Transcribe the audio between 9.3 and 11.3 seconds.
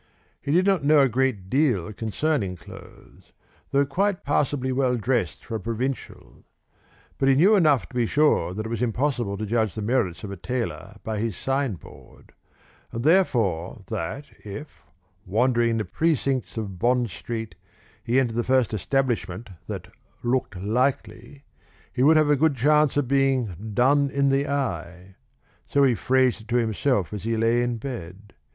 to judge the merits of a tailor by